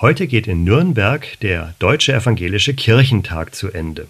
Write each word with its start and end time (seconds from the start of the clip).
Heute 0.00 0.28
geht 0.28 0.46
in 0.46 0.62
Nürnberg 0.62 1.26
der 1.40 1.74
Deutsche 1.80 2.12
Evangelische 2.12 2.72
Kirchentag 2.72 3.56
zu 3.56 3.72
Ende. 3.72 4.06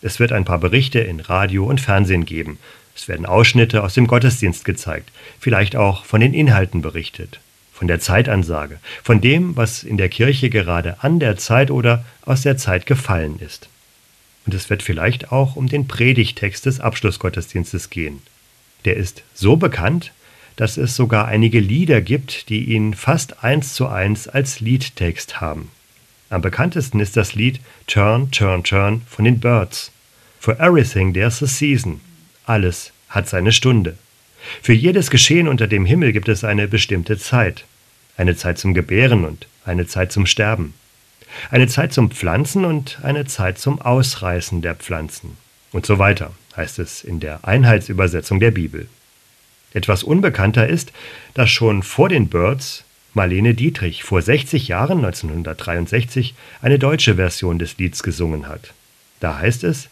Es 0.00 0.20
wird 0.20 0.32
ein 0.32 0.46
paar 0.46 0.56
Berichte 0.56 1.00
in 1.00 1.20
Radio 1.20 1.66
und 1.66 1.82
Fernsehen 1.82 2.24
geben. 2.24 2.58
Es 2.96 3.08
werden 3.08 3.26
Ausschnitte 3.26 3.82
aus 3.84 3.92
dem 3.92 4.06
Gottesdienst 4.06 4.64
gezeigt, 4.64 5.12
vielleicht 5.38 5.76
auch 5.76 6.06
von 6.06 6.22
den 6.22 6.32
Inhalten 6.32 6.80
berichtet, 6.80 7.40
von 7.74 7.88
der 7.88 8.00
Zeitansage, 8.00 8.78
von 9.02 9.20
dem, 9.20 9.54
was 9.54 9.82
in 9.82 9.98
der 9.98 10.08
Kirche 10.08 10.48
gerade 10.48 11.02
an 11.02 11.20
der 11.20 11.36
Zeit 11.36 11.70
oder 11.70 12.06
aus 12.24 12.40
der 12.40 12.56
Zeit 12.56 12.86
gefallen 12.86 13.38
ist. 13.38 13.68
Und 14.46 14.54
es 14.54 14.70
wird 14.70 14.82
vielleicht 14.82 15.30
auch 15.30 15.56
um 15.56 15.68
den 15.68 15.86
Predigtext 15.86 16.64
des 16.64 16.80
Abschlussgottesdienstes 16.80 17.90
gehen. 17.90 18.22
Der 18.86 18.96
ist 18.96 19.24
so 19.34 19.56
bekannt, 19.56 20.10
dass 20.58 20.76
es 20.76 20.96
sogar 20.96 21.28
einige 21.28 21.60
Lieder 21.60 22.00
gibt, 22.00 22.48
die 22.48 22.64
ihn 22.64 22.92
fast 22.92 23.44
eins 23.44 23.74
zu 23.74 23.86
eins 23.86 24.26
als 24.26 24.58
Liedtext 24.58 25.40
haben. 25.40 25.70
Am 26.30 26.42
bekanntesten 26.42 26.98
ist 26.98 27.16
das 27.16 27.36
Lied 27.36 27.60
Turn, 27.86 28.32
Turn, 28.32 28.64
Turn 28.64 29.02
von 29.08 29.24
den 29.24 29.38
Birds. 29.38 29.92
For 30.40 30.58
everything 30.58 31.14
there's 31.14 31.40
a 31.44 31.46
season. 31.46 32.00
Alles 32.44 32.90
hat 33.08 33.28
seine 33.28 33.52
Stunde. 33.52 33.96
Für 34.60 34.72
jedes 34.72 35.10
Geschehen 35.10 35.46
unter 35.46 35.68
dem 35.68 35.86
Himmel 35.86 36.12
gibt 36.12 36.28
es 36.28 36.42
eine 36.42 36.66
bestimmte 36.66 37.18
Zeit. 37.18 37.64
Eine 38.16 38.34
Zeit 38.34 38.58
zum 38.58 38.74
Gebären 38.74 39.24
und 39.24 39.46
eine 39.64 39.86
Zeit 39.86 40.10
zum 40.10 40.26
Sterben. 40.26 40.74
Eine 41.52 41.68
Zeit 41.68 41.92
zum 41.92 42.10
Pflanzen 42.10 42.64
und 42.64 42.98
eine 43.04 43.26
Zeit 43.26 43.58
zum 43.58 43.80
Ausreißen 43.80 44.60
der 44.60 44.74
Pflanzen. 44.74 45.36
Und 45.70 45.86
so 45.86 46.00
weiter, 46.00 46.32
heißt 46.56 46.80
es 46.80 47.04
in 47.04 47.20
der 47.20 47.46
Einheitsübersetzung 47.46 48.40
der 48.40 48.50
Bibel. 48.50 48.88
Etwas 49.74 50.02
unbekannter 50.02 50.66
ist, 50.66 50.92
dass 51.34 51.50
schon 51.50 51.82
vor 51.82 52.08
den 52.08 52.28
Birds 52.28 52.84
Marlene 53.14 53.54
Dietrich 53.54 54.04
vor 54.04 54.22
60 54.22 54.68
Jahren, 54.68 54.98
1963, 54.98 56.34
eine 56.62 56.78
deutsche 56.78 57.16
Version 57.16 57.58
des 57.58 57.78
Lieds 57.78 58.02
gesungen 58.02 58.46
hat. 58.48 58.72
Da 59.20 59.38
heißt 59.38 59.64
es, 59.64 59.88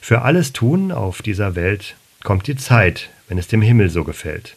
für 0.00 0.22
alles 0.22 0.52
Tun 0.52 0.92
auf 0.92 1.20
dieser 1.20 1.54
Welt 1.54 1.96
kommt 2.24 2.46
die 2.46 2.56
Zeit, 2.56 3.10
wenn 3.28 3.38
es 3.38 3.48
dem 3.48 3.62
Himmel 3.62 3.90
so 3.90 4.04
gefällt. 4.04 4.56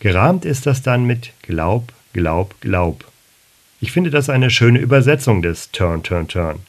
Gerahmt 0.00 0.44
ist 0.44 0.66
das 0.66 0.82
dann 0.82 1.04
mit 1.04 1.32
Glaub, 1.42 1.92
Glaub, 2.12 2.54
Glaub. 2.60 3.04
Ich 3.80 3.92
finde 3.92 4.10
das 4.10 4.30
eine 4.30 4.50
schöne 4.50 4.78
Übersetzung 4.78 5.42
des 5.42 5.72
Turn, 5.72 6.02
Turn, 6.02 6.28
Turn 6.28 6.60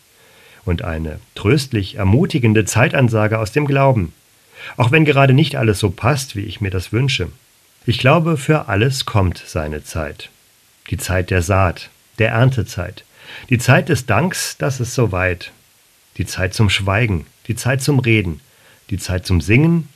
und 0.66 0.84
eine 0.84 1.20
tröstlich 1.36 1.96
ermutigende 1.96 2.66
Zeitansage 2.66 3.40
aus 3.40 3.52
dem 3.52 3.66
Glauben. 3.66 4.14
Auch 4.78 4.92
wenn 4.92 5.06
gerade 5.06 5.34
nicht 5.34 5.56
alles 5.56 5.80
so 5.80 5.90
passt, 5.90 6.36
wie 6.36 6.44
ich 6.44 6.62
mir 6.62 6.72
das 6.72 6.92
wünsche. 6.92 7.30
Ich 7.86 8.00
glaube, 8.00 8.38
für 8.38 8.68
alles 8.68 9.06
kommt 9.06 9.42
seine 9.46 9.84
Zeit. 9.84 10.30
Die 10.90 10.98
Zeit 10.98 11.30
der 11.30 11.42
Saat, 11.42 11.90
der 12.18 12.32
Erntezeit, 12.32 13.04
die 13.50 13.58
Zeit 13.58 13.90
des 13.90 14.06
Danks, 14.06 14.58
dass 14.58 14.80
es 14.80 14.96
soweit, 14.96 15.52
die 16.18 16.26
Zeit 16.26 16.54
zum 16.54 16.70
Schweigen, 16.70 17.26
die 17.48 17.56
Zeit 17.56 17.82
zum 17.82 18.00
Reden, 18.00 18.42
die 18.90 18.98
Zeit 18.98 19.26
zum 19.26 19.42
Singen, 19.42 19.88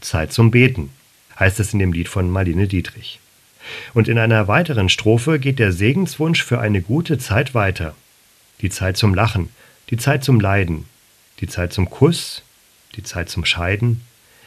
Zeit 0.00 0.32
zum 0.32 0.50
Beten, 0.50 0.90
heißt 1.38 1.60
es 1.60 1.72
in 1.72 1.78
dem 1.78 1.92
Lied 1.92 2.08
von 2.08 2.30
Marlene 2.30 2.68
Dietrich. 2.68 3.18
Und 3.94 4.08
in 4.08 4.18
einer 4.18 4.48
weiteren 4.48 4.88
Strophe 4.88 5.38
geht 5.38 5.58
der 5.58 5.72
Segenswunsch 5.72 6.42
für 6.42 6.60
eine 6.60 6.82
gute 6.82 7.18
Zeit 7.18 7.54
weiter. 7.54 7.94
Die 8.60 8.70
Zeit 8.70 8.96
zum 8.96 9.14
Lachen, 9.14 9.50
die 9.90 9.96
Zeit 9.96 10.24
zum 10.24 10.40
Leiden, 10.40 10.86
die 11.40 11.46
Zeit 11.46 11.72
zum 11.72 11.88
Kuss, 11.90 12.42
die 12.96 13.02
Zeit 13.02 13.28
zum 13.28 13.44
Scheiden, 13.44 14.02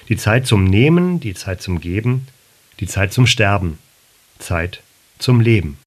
die 0.10 0.18
Zeit 0.18 0.48
zum 0.48 0.66
Nehmen, 0.66 1.20
die 1.20 1.34
Zeit 1.34 1.62
zum 1.62 1.80
Geben, 1.80 2.28
die 2.80 2.88
Zeit 2.88 3.14
zum 3.14 3.28
Sterben, 3.28 3.80
Zeit 4.40 4.82
zum 5.18 5.40
Leben. 5.40 5.78